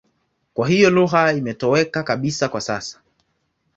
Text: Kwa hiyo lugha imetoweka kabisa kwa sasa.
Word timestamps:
Kwa 0.53 0.67
hiyo 0.67 0.89
lugha 0.89 1.33
imetoweka 1.33 2.03
kabisa 2.03 2.49
kwa 2.49 2.61
sasa. 2.61 2.99